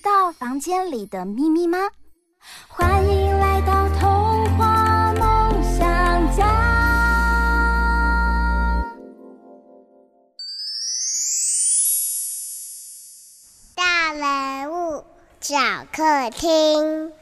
[0.00, 1.76] 知道房间里的秘密吗？
[2.68, 6.46] 欢迎来到童话梦想家。
[13.74, 15.04] 大人物
[15.38, 15.58] 小
[15.92, 17.12] 客厅。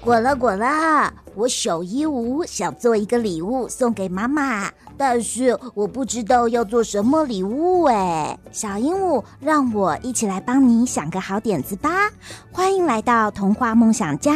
[0.00, 8.38] 滚了滚了，我小鹦鹉想做一个礼物送给妈妈，但是我不知道要做什么礼物哎。
[8.50, 12.10] 小鹦鹉，让我一起来帮你想个好点子吧。
[12.50, 14.32] 欢迎来到童话梦想家，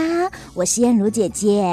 [0.52, 1.64] 我是燕如姐姐。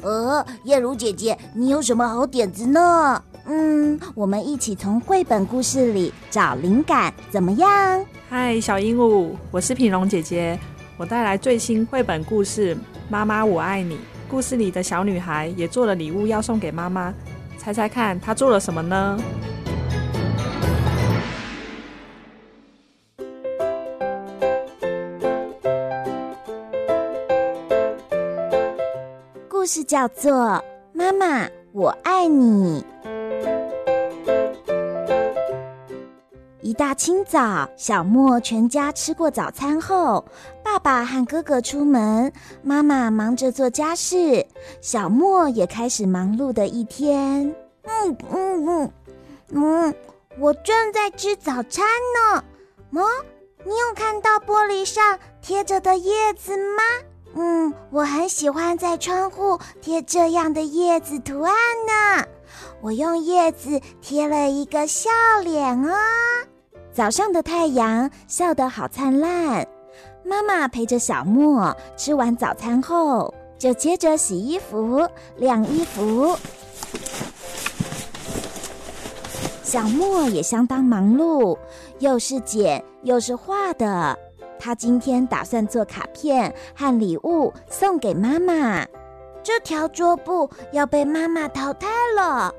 [0.00, 3.22] 呃，燕如姐姐，你有什么好点子呢？
[3.44, 8.02] 嗯，我们一起从绘本故事里找灵感，怎么样？
[8.30, 10.58] 嗨，小鹦鹉，我是品蓉姐姐，
[10.96, 12.74] 我带来最新绘本故事。
[13.10, 13.98] 妈妈，我爱你。
[14.32, 17.12] 故事里的小女孩也做了礼物要送给妈妈，
[17.58, 19.18] 猜猜看她做了什么呢？
[29.50, 30.32] 故事叫做
[30.94, 32.82] 《妈妈，我爱你》。
[36.62, 40.24] 一大清早，小莫全家吃过早餐后，
[40.82, 44.44] 爸爸和哥哥出门，妈妈忙着做家事，
[44.80, 47.54] 小莫也开始忙碌的一天。
[47.84, 48.92] 嗯嗯嗯
[49.50, 49.94] 嗯，
[50.40, 51.86] 我正在吃早餐
[52.34, 52.42] 呢。
[52.90, 53.08] 么、哦，
[53.64, 56.82] 你有看到玻璃上贴着的叶子吗？
[57.36, 61.54] 嗯，我很喜欢在窗户贴这样的叶子图案
[61.86, 62.26] 呢。
[62.80, 65.10] 我用叶子贴了一个笑
[65.44, 65.94] 脸哦。
[66.92, 69.66] 早上的太阳笑得好灿烂，
[70.24, 76.36] 妈妈陪着小莫吃完早餐后，就接着洗衣服、晾衣服。
[79.62, 81.58] 小莫也相当忙碌，
[81.98, 84.18] 又是剪又是画的。
[84.58, 88.86] 他今天打算做卡片和礼物送给妈妈。
[89.42, 92.54] 这条桌布要被妈妈淘汰了。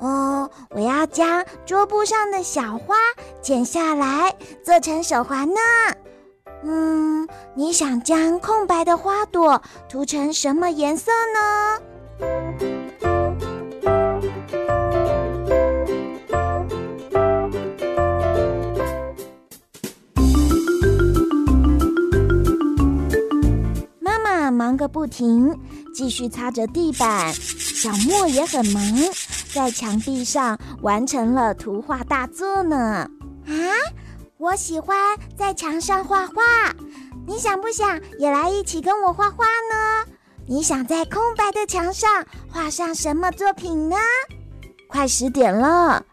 [0.00, 2.96] 哦，我要将桌布上的小花
[3.40, 4.34] 剪下来，
[4.64, 5.60] 做成手环呢。
[6.68, 11.80] 嗯，你想将空白的花朵涂成什么颜色呢？
[24.00, 25.56] 妈妈忙个不停，
[25.94, 28.82] 继续擦着地板，小莫也很忙。
[29.54, 33.08] 在墙壁上完成了图画大作呢！
[33.46, 33.54] 啊，
[34.38, 36.34] 我喜欢在墙上画画，
[37.26, 40.12] 你想不想也来一起跟我画画呢？
[40.46, 43.96] 你想在空白的墙上画上什么作品呢？
[44.88, 46.04] 快十点了，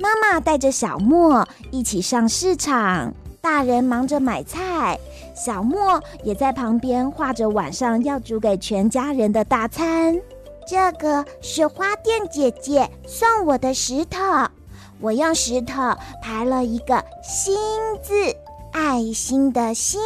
[0.00, 4.98] 妈妈带着小莫一起上市场，大人忙着买菜，
[5.36, 10.20] 小莫也在旁边画着晚上要煮给全家人的大餐。
[10.66, 14.20] 这个是花店姐姐送我的石头，
[15.00, 17.54] 我用石头排了一个心
[18.02, 18.12] 字，
[18.72, 20.00] 爱心的心。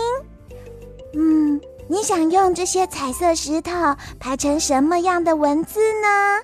[1.15, 3.73] 嗯，你想用这些彩色石头
[4.21, 6.41] 排成什么样的文字呢？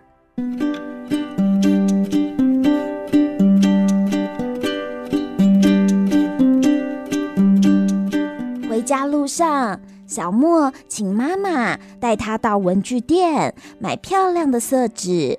[8.69, 9.81] 回家路上。
[10.06, 15.39] 小莫请妈妈带他到文具店买漂亮的色纸，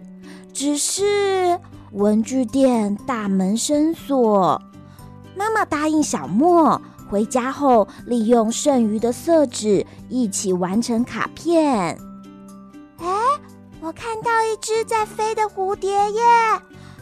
[0.53, 1.59] 只是
[1.91, 4.61] 文具店大门深锁。
[5.35, 11.97] 妈妈答应小莫回家后利用剩余的色纸一起完成卡片。
[12.99, 13.07] 哎，
[13.81, 16.21] 我看到一只在飞的蝴蝶耶，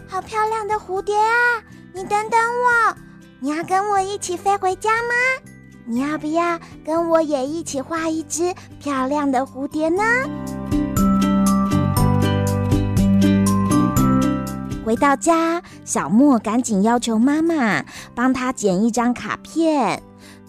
[0.07, 1.63] 好漂亮的蝴蝶啊！
[1.93, 2.95] 你等等我，
[3.39, 5.49] 你要跟我一起飞回家吗？
[5.85, 10.03] 你要不要跟我也一起画一只漂亮的蝴蝶呢？
[14.87, 17.83] 回到家，小莫赶紧要求妈妈
[18.15, 20.01] 帮他剪一张卡片。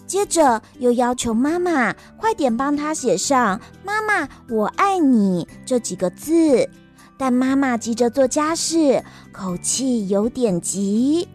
[0.07, 6.69] 接着又要求妈妈快点帮他写上“妈妈，我爱你”这几个字，
[7.17, 9.03] 但妈妈急着做家事，
[9.33, 11.27] 口气有点急。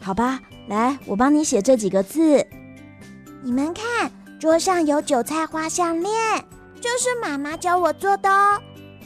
[0.00, 2.44] 好吧，来，我帮你写这几个字。
[3.44, 4.10] 你们看，
[4.40, 6.12] 桌上有韭菜花项链，
[6.80, 8.60] 就是妈妈教我做的哦。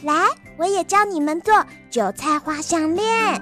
[0.05, 0.25] 来，
[0.58, 1.55] 我也教你们做
[1.91, 3.41] 韭菜花项链。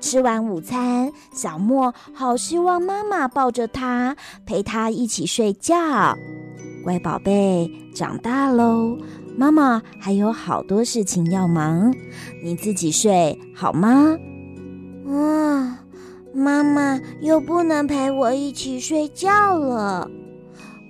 [0.00, 5.74] 吃完午餐，小莫好希望妈妈抱着他，陪他一起睡觉。
[6.84, 8.98] 乖宝贝，长大喽，
[9.38, 11.94] 妈妈还有好多事情要忙，
[12.44, 14.16] 你自己睡好吗？
[15.08, 15.78] 啊，
[16.34, 20.10] 妈妈又不能陪我一起睡觉了。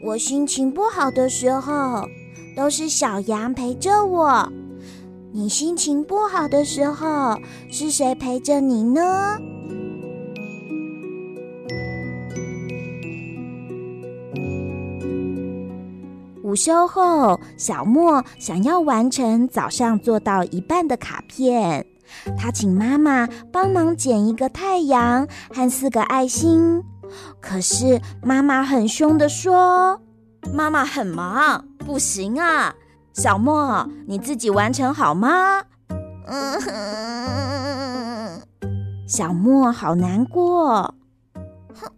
[0.02, 2.08] 我心情不好的时候，
[2.56, 4.50] 都是小羊陪着我。
[5.32, 7.36] 你心情不好的时候，
[7.70, 9.38] 是谁陪着你呢？
[16.42, 21.86] 午休后，小莫想要完成早上做到一半的卡片，
[22.36, 26.82] 他请妈妈帮忙剪一个太阳和四个爱心。
[27.40, 29.98] 可是妈妈很凶地说
[30.50, 32.74] ：“妈妈很忙，不行啊。”
[33.12, 35.62] 小莫，你自己完成好吗？
[36.26, 38.40] 嗯哼，
[39.06, 40.94] 小莫好难过。
[41.74, 41.92] 哼，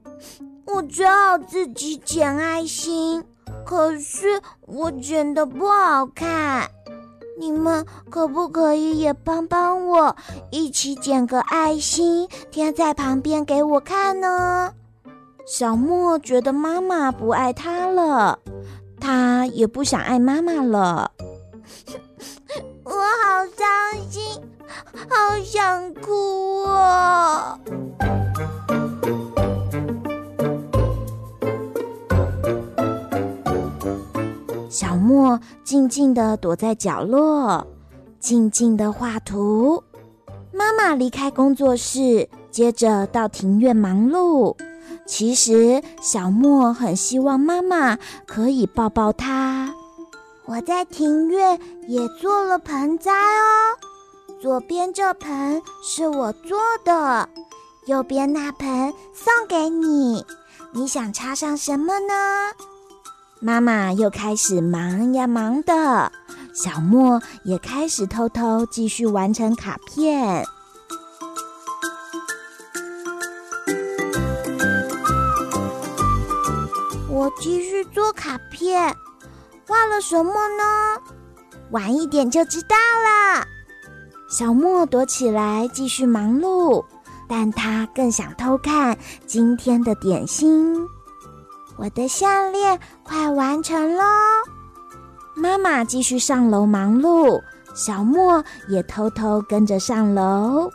[0.67, 3.23] 我只好自己剪爱心，
[3.64, 6.69] 可是我剪的不好看。
[7.38, 10.17] 你们可不可以也帮帮我，
[10.50, 14.73] 一起剪个爱心，贴在旁边给我看呢？
[15.46, 18.38] 小莫觉得妈妈不爱他了。
[18.99, 21.11] 他也不想爱妈妈了，
[22.85, 24.23] 我好伤心，
[25.11, 26.11] 好想哭
[26.62, 27.58] 哦。
[34.70, 37.67] 小莫静静的躲在角落，
[38.19, 39.85] 静静的画图。
[40.50, 44.56] 妈妈离开工作室，接着到庭院忙碌。
[45.07, 49.75] 其实小莫很希望妈妈可以抱抱他。
[50.47, 51.59] 我在庭院
[51.89, 53.77] 也做了盆栽哦，
[54.41, 57.29] 左边这盆是我做的，
[57.87, 60.25] 右边那盆送给你。
[60.73, 62.15] 你想插上什么呢？
[63.41, 66.11] 妈妈又开始忙呀忙的，
[66.55, 70.45] 小莫也开始偷偷继续完成卡片。
[77.14, 78.93] 我继续做卡片，
[79.69, 81.00] 画了什么呢？
[81.70, 83.46] 晚一点就知道了。
[84.28, 86.84] 小莫躲起来继续忙碌，
[87.28, 90.84] 但他更想偷看今天的点心。
[91.76, 94.02] 我的项链快完成了。
[95.37, 97.40] 妈妈继续上楼忙碌，
[97.76, 100.69] 小莫也偷偷跟着上楼。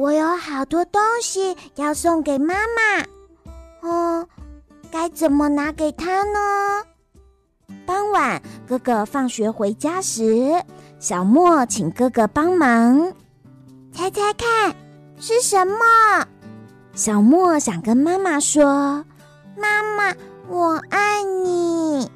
[0.00, 3.04] 我有好多东西要送给妈妈，
[3.82, 4.26] 嗯，
[4.90, 6.38] 该怎么拿给她呢？
[7.84, 10.64] 傍晚，哥哥放学回家时，
[10.98, 13.12] 小莫请哥哥帮忙，
[13.92, 14.74] 猜猜看
[15.18, 15.76] 是什么？
[16.94, 19.04] 小莫想跟妈妈说
[19.54, 20.14] ：“妈妈，
[20.48, 22.10] 我爱你。”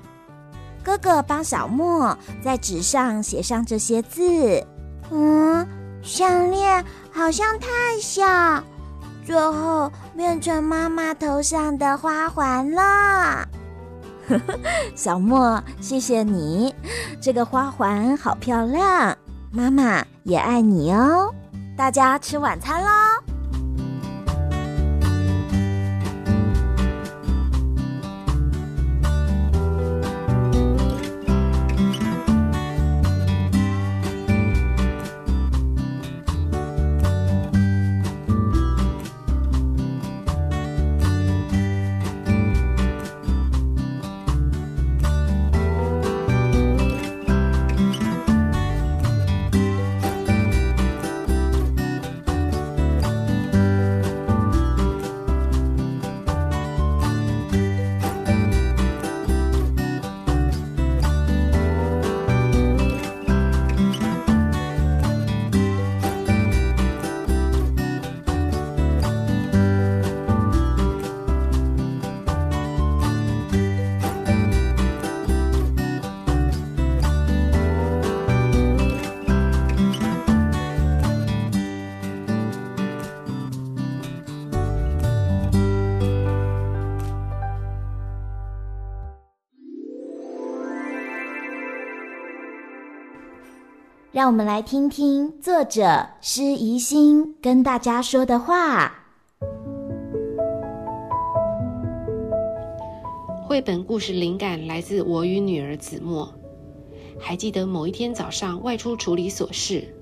[0.83, 4.67] 哥哥帮小莫在纸上写上这些字，
[5.11, 5.67] 嗯，
[6.05, 6.85] 项链。
[7.17, 7.69] 好像太
[8.01, 8.25] 小，
[9.25, 13.47] 最后变成妈妈头上的花环了。
[14.97, 16.75] 小莫，谢谢你，
[17.21, 19.17] 这个花环好漂亮，
[19.53, 21.33] 妈妈也爱你哦。
[21.77, 23.34] 大家吃晚餐喽。
[94.15, 98.95] 让我们来听听作者施怡欣跟大家说的话。
[103.43, 106.33] 绘本故事灵感来自我与女儿子墨。
[107.19, 109.93] 还记得某一天早上外出处理琐事，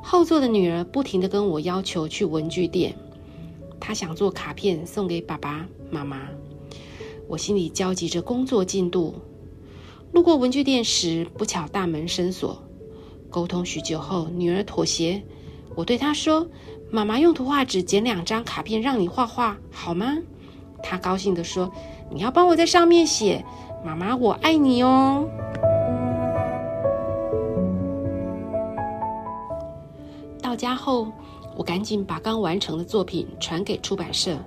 [0.00, 2.94] 后座的女儿不停地跟我要求去文具店，
[3.80, 6.28] 她想做卡片送给爸爸妈妈。
[7.26, 9.16] 我心里焦急着工作进度。
[10.12, 12.62] 路过文具店时，不巧大门深锁。
[13.30, 15.22] 沟通许久后，女儿妥协。
[15.74, 16.46] 我对她说
[16.90, 20.16] ：“妈妈用图画纸剪两张卡片让你画画，好吗？”
[20.82, 21.70] 她高兴地说。
[22.10, 23.44] 你要帮我在上面写
[23.84, 25.28] “妈妈，我爱你”哦。
[30.40, 31.12] 到家后，
[31.54, 34.38] 我赶紧把刚完成的作品传给出版社，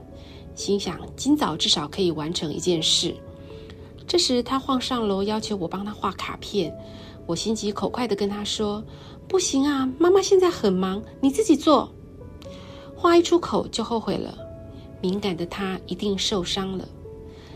[0.56, 3.16] 心想今早至少可以完成一件事。
[4.08, 6.76] 这时，他晃上楼要求我帮他画卡片，
[7.32, 8.84] 我心急口快地跟他说
[9.26, 11.90] ：“不行啊，妈妈现在很忙，你自己做。”
[12.94, 14.38] 话一出口就后悔了，
[15.00, 16.86] 敏感的他一定受伤了。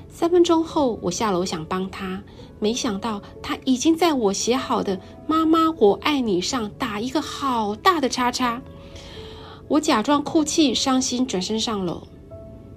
[0.07, 2.23] 三分钟后，我下楼想帮他，
[2.57, 8.61] 没想到他已经在我写好的“妈妈，我爱你”上打一个好大的叉叉。
[9.67, 12.01] 我假装哭泣、伤心，转身上楼，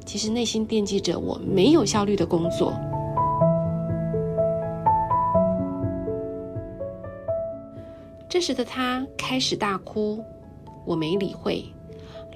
[0.04, 2.74] 其实内心惦记着我没有效率的工作。
[8.28, 10.22] 这时的他开始大哭，
[10.84, 11.64] 我没理会。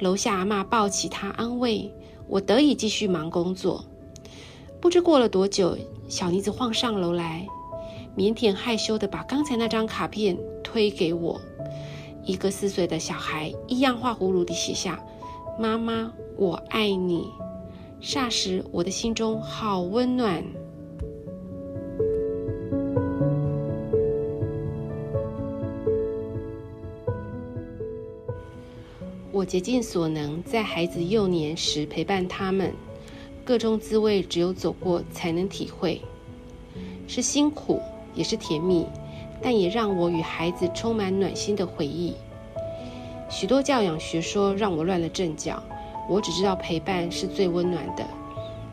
[0.00, 1.92] 楼下阿嬷抱起他安慰，
[2.26, 3.84] 我得以继续忙工作。
[4.80, 5.76] 不知过了多久，
[6.08, 7.46] 小妮子晃上楼来，
[8.16, 11.38] 腼腆害羞地把刚才那张卡片推给我。
[12.25, 14.99] 一个四岁的小孩一样画葫芦地写下
[15.61, 17.28] “妈妈，我爱你”。
[18.00, 20.42] 霎时，我的心中好温暖。
[29.42, 32.72] 我竭尽所能，在孩子幼年时陪伴他们。
[33.44, 36.00] 各种滋味，只有走过才能体会，
[37.08, 37.80] 是辛苦，
[38.14, 38.87] 也是甜蜜，
[39.42, 42.14] 但也让我与孩子充满暖心的回忆。
[43.28, 45.61] 许多教养学说让我乱了阵脚，
[46.08, 48.06] 我只知道陪伴是最温暖的。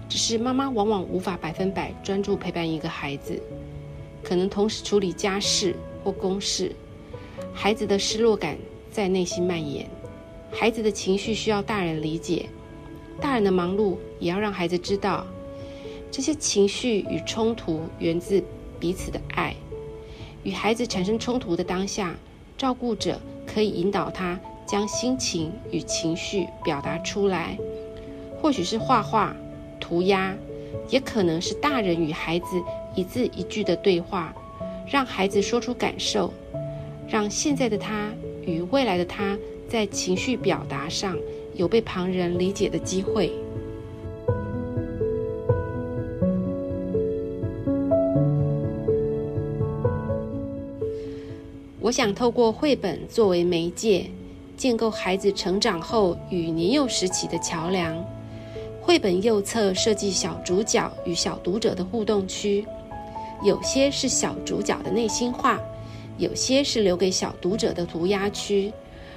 [0.08, 3.42] 只是妈妈往往无法百分百专注陪伴一个孩子，
[4.22, 6.72] 可能同时处理家事或公事，
[7.56, 8.56] 孩子的失落感
[8.92, 9.90] 在内心蔓延，
[10.52, 12.48] 孩子的情绪需要大人理解。
[13.22, 15.26] 大人的忙碌也要让孩子知道，
[16.10, 18.42] 这些情绪与冲突源自
[18.80, 19.56] 彼此的爱。
[20.44, 22.16] 与孩子产生冲突的当下，
[22.58, 27.58] 照顾者可以引导他将心情与情绪表达出来，
[28.42, 29.36] 或许是画画、
[29.82, 30.34] 涂鸦，
[30.90, 32.62] 也可能是大人与孩子
[32.96, 34.34] 一字一句的对话，
[34.88, 36.34] 让孩子说出感受，
[37.06, 38.10] 让现在的他
[38.46, 39.38] 与未来的他
[39.70, 41.16] 在情绪表达上。
[41.56, 43.30] 有被旁人理解的机会。
[51.82, 54.10] 我想透过绘本作为媒介，
[54.56, 57.94] 建构孩子成长后与年幼时期的桥梁。
[58.80, 62.66] 绘本右侧设计小主角与小读者的互动区，
[63.44, 65.60] 有些是小主角的内心话，
[66.18, 68.72] 有些是留给小读者的涂鸦区。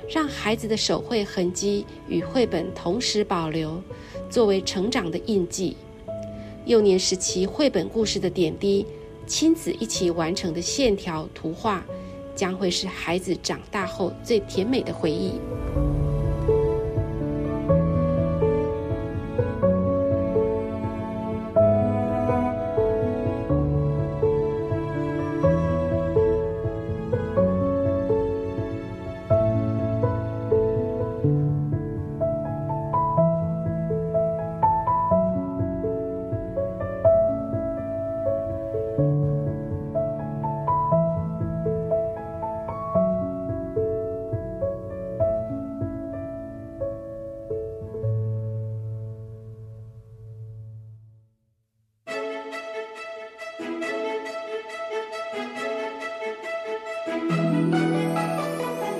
[0.09, 3.82] 让孩子的手绘痕迹与绘本同时保留，
[4.28, 5.76] 作为成长的印记。
[6.64, 8.87] 幼年时期绘本故事的点滴，
[9.26, 11.85] 亲子一起完成的线条图画，
[12.35, 15.40] 将会是孩子长大后最甜美的回忆。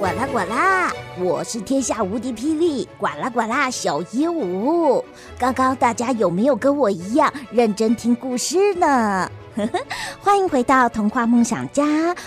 [0.03, 5.01] 呱啦呱啦，我是天下无敌霹雳呱啦呱啦小鹦鹉。
[5.39, 9.31] 刚刚大家有没有跟我一样认真听故事呢？
[10.21, 11.85] 欢迎回到童话梦想家，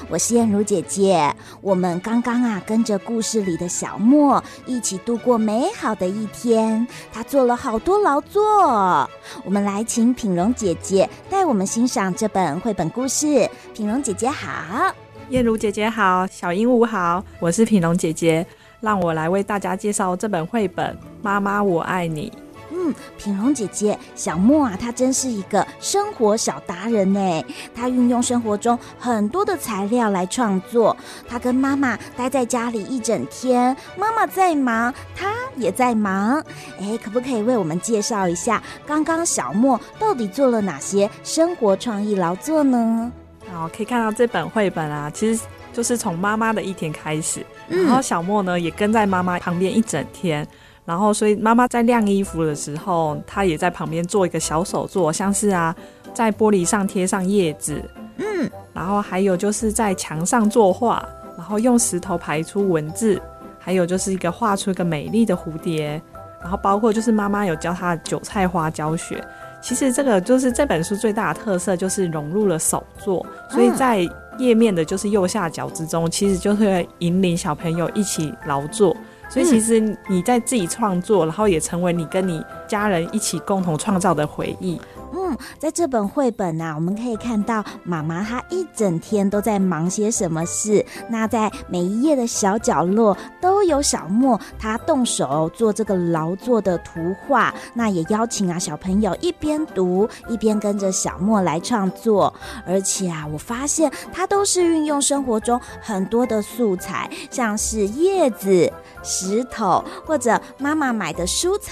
[0.08, 1.36] 我是燕如姐姐。
[1.60, 9.10] 我们刚刚啊跟着故事里的小莫一起度过美好的一天，他做了好多劳作。
[9.44, 13.50] 我们来请品荣姐姐带我们欣赏这本绘本故事。
[13.74, 14.96] 品荣姐姐好。
[15.29, 18.46] 燕如姐姐好，小鹦鹉好，我是品龙姐姐，
[18.79, 22.32] 让我来为大家介绍这本绘本《妈妈我爱你》。
[22.70, 27.44] 嗯，品龙姐姐，小莫啊，他真是一个生活小达人呢。
[27.74, 30.96] 他运用生活中很多的材料来创作。
[31.27, 36.39] 他跟妈妈待在家里一整天，妈妈在忙，他也在忙。
[36.79, 43.12] 哎，可不可以为我们介绍一下，刚刚小莫到底做了哪些生活创意劳作呢？
[43.56, 50.46] 好，可以看到这本绘本啊，其实就是从妈妈的一天开始，然后小莫呢也跟在妈妈旁边一整天。
[50.84, 55.76] 然后，所以妈妈在晾衣服的时候，她也在旁边做一个小手作，像是啊，
[56.14, 57.82] 在玻璃上贴上叶子，
[58.18, 61.04] 嗯，然后还有就是在墙上作画，
[61.36, 63.20] 然后用石头排出文字，
[63.58, 66.00] 还有就是一个画出一个美丽的蝴蝶，
[66.40, 69.26] 然后包括就是妈妈有教她韭菜花教学。
[69.65, 74.07] 其实这个就是这本书最大的特色，就是融入了手作，所以在
[74.38, 78.95] 页面的就是右下角之中，其实就是引领小朋友一起劳作。
[79.27, 84.79] 所以其实你在自己创作，然后也成为你跟你家人一起共同创造的回忆。
[85.15, 85.25] 嗯，
[85.60, 90.86] 在这本绘本啊，我们可以看到妈妈她一整天都在忙些什么事。
[91.10, 97.54] 那在每一页的小角落都有小莫他动手做这个劳作的图画。
[97.74, 102.34] 那也邀请啊小朋友一边读一边跟着小莫来创作。
[102.65, 108.72] 而且啊，我发现他都是运用生活中很多的素材，像是叶子、
[109.04, 111.72] 石头或者妈妈买的蔬菜。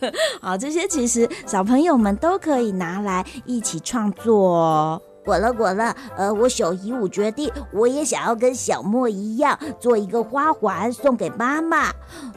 [0.40, 2.81] 啊，这些其实小朋友们都可以拿。
[2.82, 5.00] 拿来一起创作哦。
[5.24, 11.92] 滚了滚了，呃，我小鹦鹉决定，我也想要跟小莫一样做一个花环送给妈妈。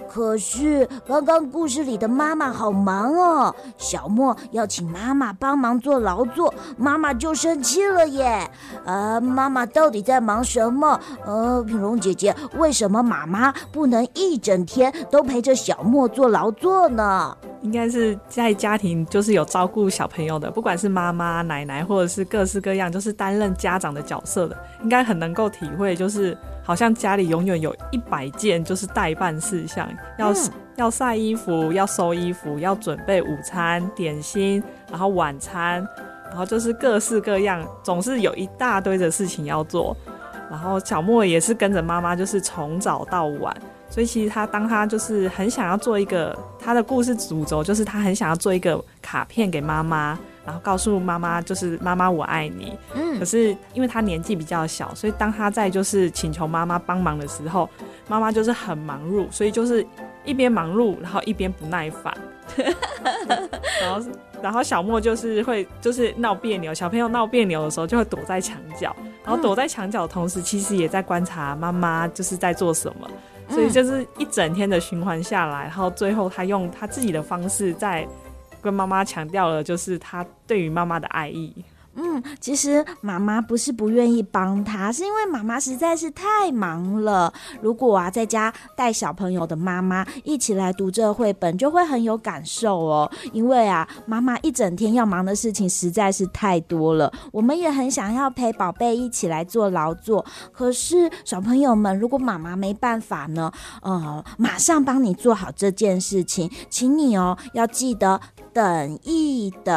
[0.08, 8.48] 可是刚刚故事里的妈妈好忙哦，小莫要请妈妈帮忙做劳作，妈妈就生气了耶。
[8.86, 11.00] 呃，妈妈到底在忙什么？
[11.26, 17.36] 呃，品荣姐姐，为什么妈妈不能一整天都陪着小莫做劳作呢？
[17.66, 35.84] 应该是在家庭就是有照顾小朋友的，不管是妈妈、奶奶，或者是各式各样，就是担任家长的角色的，应该很能够体会，就是好像家里永远有一百件就是代办事项，要、嗯、要晒衣服，要收衣服，要准备午餐、点心，然后晚餐，
[36.26, 39.98] 然后就是各式各样，总是有一大堆的事情要做。
[40.52, 43.52] 然后小莫也是跟着妈妈，就是从早到晚。
[43.90, 52.78] 所以其实他当他就是很想要做一个他的故事主轴，就是他很想要做一个卡片给妈妈，然后告诉妈妈就是妈妈我爱你。
[52.94, 53.18] 嗯。
[53.18, 57.70] 可是因为他年纪比较小，所以当他在就是请求妈妈帮忙的时候，
[58.10, 59.86] 妈妈就是很忙碌，所以就是
[60.26, 62.14] 一边忙碌，然后一边不耐烦。
[63.82, 64.06] 然后
[64.42, 73.10] 然后小莫就是会就是闹别扭，小朋友闹别扭的时候就会躲在墙角，然后躲在墙角的同时，其实也在观察妈妈就是在做什么。
[73.50, 78.08] 所以就是一整天的循环下来，然后最后他用他自己的方式在
[78.62, 81.54] 跟妈妈强调了，就是他对于妈妈的爱意。
[81.96, 87.34] 嗯，其实妈妈不是不愿意帮他，是因为妈妈实在是太忙了。
[87.62, 93.10] 如果啊，在家带小朋友的妈妈一起来读这绘本，就会很有感受哦。
[93.32, 97.12] 因为啊，妈妈一整天要忙的事情实在是太多了。
[97.32, 108.20] 我们也很想要陪宝贝一起来做劳作，可是小朋友们，如果妈妈没办法呢，呃，马上帮你做好这件事情，请你哦，要记得。
[108.56, 109.76] 等一等，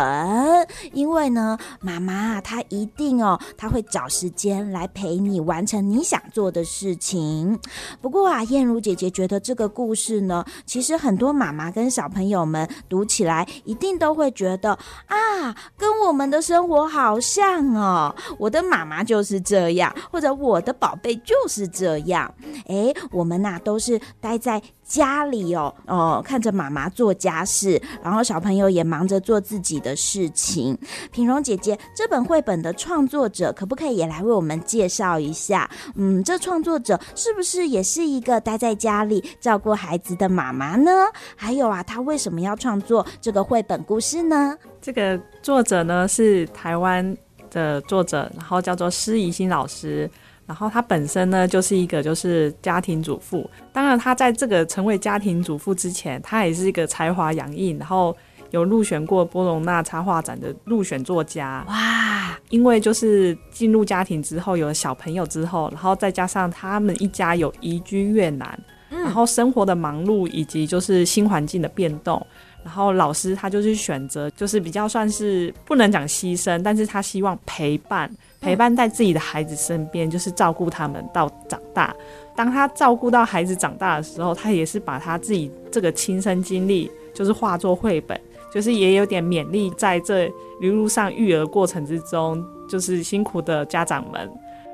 [0.92, 7.58] 因为呢，妈妈她一定哦，她会找时间来陪你完成你想做的事情。
[8.00, 22.32] 不过啊，燕如姐姐觉得这个故事呢，其实很多妈妈跟小朋友们读起来一定都会觉得啊，跟我们的生活好像哦，我的妈妈就是这样，或者我的宝贝就是这样。
[22.68, 24.62] 哎，我们呐、都是待在。
[24.88, 30.76] 家里哦，哦，看着妈妈做家事，然后小朋友也忙着做自己的事情。
[31.12, 35.70] 品荣姐姐，这本绘本的创作者可不可以也来为我们介绍一下？
[35.94, 40.90] 嗯，这创作者是不是也是一个待在家里照顾孩子的妈妈呢？
[41.36, 44.56] 还有啊，她为什么要创作这个绘本故事呢？
[44.80, 47.14] 这个作者呢是台湾
[47.50, 50.10] 的作者，然后叫做施怡欣老师。
[50.48, 53.48] 然后她本身呢，就是一个就是家庭主妇。
[53.72, 58.16] 当然，她在这个成为家庭主妇之前，她也是一个才华洋溢，然后
[58.50, 61.62] 有入选过波隆纳插画展的入选作家。
[61.68, 62.38] 哇！
[62.48, 68.58] 因为就是进入家庭之后，有了小朋友之后，然后再加上他们一家有移居越南，
[68.88, 72.24] 然后生活的忙碌以及就是新环境的变动，
[72.64, 81.94] 然后老师他就去选择，就是比较算是不能讲牺牲，但是他希望陪伴陪伴在自己的孩子身边，就是照顾他们到长大。
[82.36, 88.20] 当他照顾到孩子长大的时候，他也是把他自己这个亲身经历，就是化作绘本，
[88.52, 90.26] 就是也有点勉励在这
[90.60, 94.30] 一路上育儿过程之中，就是辛苦的家长们，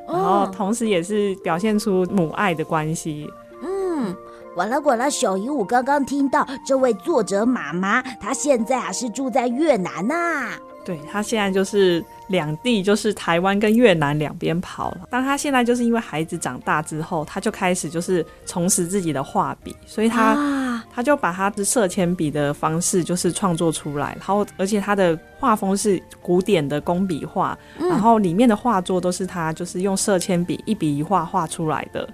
[0.07, 3.27] 然后同时也是表现出母爱的关系。
[3.63, 4.15] 嗯，
[4.55, 10.59] 呱啦呱啦，小鹦鹉刚刚听到这位作者妈妈，她现在啊是住在越南呐、啊。
[10.85, 15.09] 对，他现在就是两地，就是台湾跟越南两边跑了。
[15.11, 32.09] 当他现在就是因为孩子长大之后，他就开始就是重拾自己的画笔，所以他、啊、他就把他的色铅笔的方式就是创作出来，然后而且他的画风是古典的工笔画，嗯、然后里面的画作都是他就是用色铅笔一笔一画画出来的。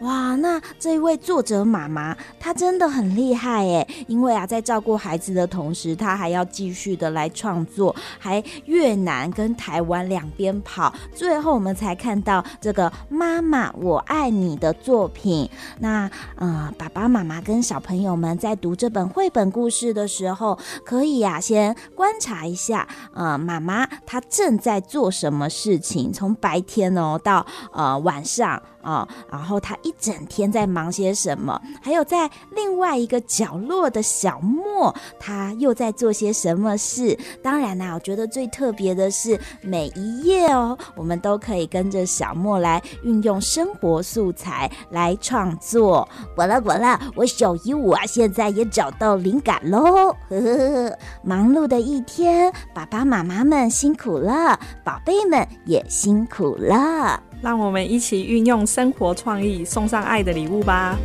[0.00, 3.86] 哇，那这一位作者妈妈，她真的很厉害耶！
[4.08, 15.48] 因为啊，在照顾孩子的同时，她还要继续的来创作，还越南跟台湾两边跑，最后我们才看到这个“妈妈我爱你”的作品。
[15.78, 28.62] 那呃，爸爸妈妈跟小朋友们在读这本绘本故事的时候，可以呀、先观察一下，呃，妈妈她正在做什么事情，从白天哦到呃晚上。
[28.84, 31.60] 啊、然后他一整天在忙些什么？
[31.82, 37.18] 还有在另外一个角落的小莫，他又在做些什么事？
[37.42, 46.06] 当然啦、我觉得最特别的是每一页哦，我们都可以跟着小莫来运用生活素材来创作。
[46.36, 50.14] 呱啦呱啦，我小鹦鹉啊，现在也找到灵感喽！
[50.28, 57.22] 呵呵呵，忙碌的一天，爸爸妈妈们辛苦了，宝贝们也辛苦了。
[57.44, 60.96] 让我们一起运用生活创意，送上爱的礼物吧。